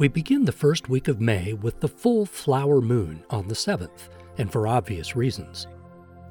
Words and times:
We 0.00 0.08
begin 0.08 0.46
the 0.46 0.50
first 0.50 0.88
week 0.88 1.08
of 1.08 1.20
May 1.20 1.52
with 1.52 1.80
the 1.80 1.88
full 1.88 2.24
flower 2.24 2.80
moon 2.80 3.22
on 3.28 3.48
the 3.48 3.54
7th, 3.54 4.08
and 4.38 4.50
for 4.50 4.66
obvious 4.66 5.14
reasons. 5.14 5.66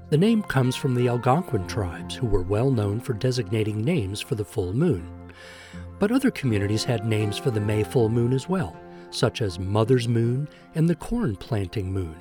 The 0.09 0.17
name 0.17 0.41
comes 0.41 0.75
from 0.75 0.95
the 0.95 1.07
Algonquin 1.07 1.67
tribes, 1.67 2.15
who 2.15 2.25
were 2.25 2.41
well 2.41 2.71
known 2.71 2.99
for 2.99 3.13
designating 3.13 3.85
names 3.85 4.21
for 4.21 4.33
the 4.33 4.43
full 4.43 4.73
moon. 4.73 5.07
But 5.99 6.11
other 6.11 6.31
communities 6.31 6.83
had 6.83 7.05
names 7.05 7.37
for 7.37 7.51
the 7.51 7.61
May 7.61 7.83
full 7.83 8.09
moon 8.09 8.33
as 8.33 8.49
well, 8.49 8.75
such 9.11 9.39
as 9.43 9.59
Mother's 9.59 10.07
Moon 10.07 10.47
and 10.73 10.89
the 10.89 10.95
Corn 10.95 11.35
Planting 11.35 11.93
Moon. 11.93 12.15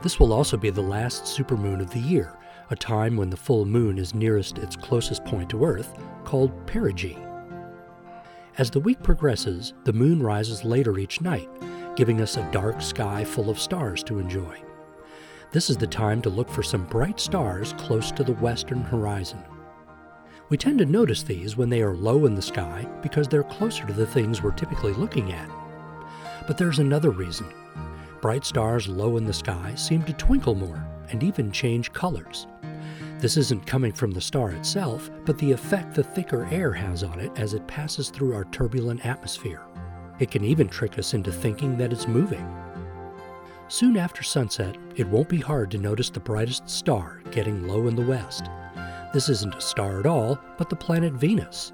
This 0.00 0.20
will 0.20 0.32
also 0.32 0.56
be 0.56 0.70
the 0.70 0.80
last 0.80 1.24
supermoon 1.24 1.80
of 1.80 1.90
the 1.90 1.98
year, 1.98 2.38
a 2.70 2.76
time 2.76 3.16
when 3.16 3.30
the 3.30 3.36
full 3.36 3.64
moon 3.64 3.98
is 3.98 4.14
nearest 4.14 4.58
its 4.58 4.76
closest 4.76 5.24
point 5.24 5.50
to 5.50 5.64
Earth, 5.64 5.98
called 6.22 6.52
perigee. 6.68 7.25
As 8.58 8.70
the 8.70 8.80
week 8.80 9.02
progresses, 9.02 9.74
the 9.84 9.92
moon 9.92 10.22
rises 10.22 10.64
later 10.64 10.98
each 10.98 11.20
night, 11.20 11.50
giving 11.94 12.22
us 12.22 12.38
a 12.38 12.50
dark 12.52 12.80
sky 12.80 13.22
full 13.22 13.50
of 13.50 13.60
stars 13.60 14.02
to 14.04 14.18
enjoy. 14.18 14.62
This 15.52 15.68
is 15.68 15.76
the 15.76 15.86
time 15.86 16.22
to 16.22 16.30
look 16.30 16.48
for 16.48 16.62
some 16.62 16.86
bright 16.86 17.20
stars 17.20 17.74
close 17.74 18.10
to 18.12 18.24
the 18.24 18.32
western 18.32 18.80
horizon. 18.80 19.42
We 20.48 20.56
tend 20.56 20.78
to 20.78 20.86
notice 20.86 21.22
these 21.22 21.58
when 21.58 21.68
they 21.68 21.82
are 21.82 21.94
low 21.94 22.24
in 22.24 22.34
the 22.34 22.40
sky 22.40 22.86
because 23.02 23.28
they're 23.28 23.42
closer 23.42 23.86
to 23.86 23.92
the 23.92 24.06
things 24.06 24.42
we're 24.42 24.52
typically 24.52 24.94
looking 24.94 25.32
at. 25.32 25.50
But 26.46 26.56
there's 26.56 26.78
another 26.78 27.10
reason. 27.10 27.52
Bright 28.22 28.46
stars 28.46 28.88
low 28.88 29.18
in 29.18 29.26
the 29.26 29.34
sky 29.34 29.74
seem 29.74 30.02
to 30.04 30.14
twinkle 30.14 30.54
more 30.54 30.82
and 31.10 31.22
even 31.22 31.52
change 31.52 31.92
colors. 31.92 32.46
This 33.18 33.38
isn't 33.38 33.66
coming 33.66 33.92
from 33.92 34.10
the 34.10 34.20
star 34.20 34.50
itself, 34.50 35.10
but 35.24 35.38
the 35.38 35.50
effect 35.50 35.94
the 35.94 36.02
thicker 36.02 36.46
air 36.50 36.72
has 36.72 37.02
on 37.02 37.18
it 37.18 37.32
as 37.36 37.54
it 37.54 37.66
passes 37.66 38.10
through 38.10 38.34
our 38.34 38.44
turbulent 38.46 39.06
atmosphere. 39.06 39.62
It 40.18 40.30
can 40.30 40.44
even 40.44 40.68
trick 40.68 40.98
us 40.98 41.14
into 41.14 41.32
thinking 41.32 41.78
that 41.78 41.92
it's 41.92 42.06
moving. 42.06 42.46
Soon 43.68 43.96
after 43.96 44.22
sunset, 44.22 44.76
it 44.96 45.08
won't 45.08 45.30
be 45.30 45.40
hard 45.40 45.70
to 45.70 45.78
notice 45.78 46.10
the 46.10 46.20
brightest 46.20 46.68
star 46.68 47.22
getting 47.30 47.66
low 47.66 47.88
in 47.88 47.96
the 47.96 48.04
west. 48.04 48.50
This 49.14 49.30
isn't 49.30 49.54
a 49.54 49.60
star 49.62 49.98
at 49.98 50.06
all, 50.06 50.38
but 50.58 50.68
the 50.68 50.76
planet 50.76 51.14
Venus. 51.14 51.72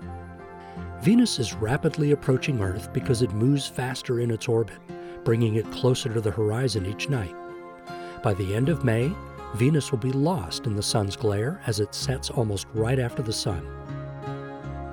Venus 1.01 1.41
is 1.41 1.55
rapidly 1.55 2.13
approaching 2.13 2.63
Earth 2.63 2.93
because 2.93 3.21
it 3.21 3.33
moves 3.33 3.67
faster 3.67 4.21
in 4.21 4.31
its 4.31 4.47
orbit, 4.47 4.79
bringing 5.25 5.57
it 5.57 5.71
closer 5.73 6.13
to 6.15 6.21
the 6.21 6.31
horizon 6.31 6.87
each 6.87 7.09
night. 7.09 7.35
By 8.23 8.35
the 8.35 8.55
end 8.55 8.69
of 8.69 8.85
May, 8.85 9.13
Venus 9.55 9.91
will 9.91 9.99
be 9.99 10.13
lost 10.13 10.67
in 10.67 10.75
the 10.75 10.83
sun's 10.83 11.15
glare 11.15 11.61
as 11.67 11.79
it 11.79 11.95
sets 11.95 12.31
almost 12.31 12.67
right 12.73 12.99
after 12.99 13.23
the 13.23 13.33
sun. 13.33 13.67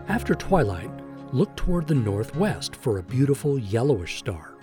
After 0.09 0.35
twilight, 0.35 0.91
look 1.31 1.55
toward 1.55 1.87
the 1.87 1.95
northwest 1.95 2.75
for 2.75 2.97
a 2.97 3.03
beautiful 3.03 3.57
yellowish 3.57 4.17
star. 4.17 4.55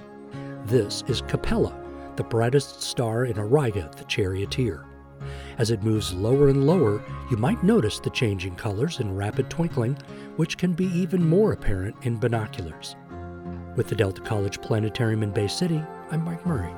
This 0.66 1.02
is 1.06 1.22
Capella, 1.22 1.74
the 2.16 2.24
brightest 2.24 2.82
star 2.82 3.24
in 3.24 3.36
Auriga, 3.36 3.94
the 3.96 4.04
charioteer. 4.04 4.84
As 5.58 5.70
it 5.70 5.82
moves 5.82 6.12
lower 6.12 6.48
and 6.48 6.66
lower, 6.66 7.02
you 7.30 7.38
might 7.38 7.62
notice 7.62 7.98
the 7.98 8.10
changing 8.10 8.56
colors 8.56 8.98
and 8.98 9.16
rapid 9.16 9.48
twinkling, 9.48 9.96
which 10.36 10.58
can 10.58 10.74
be 10.74 10.86
even 10.86 11.26
more 11.26 11.52
apparent 11.52 11.96
in 12.02 12.18
binoculars. 12.18 12.96
With 13.76 13.88
the 13.88 13.96
Delta 13.96 14.20
College 14.20 14.60
Planetarium 14.60 15.22
in 15.22 15.30
Bay 15.30 15.48
City, 15.48 15.82
I'm 16.10 16.22
Mike 16.24 16.44
Murray. 16.44 16.72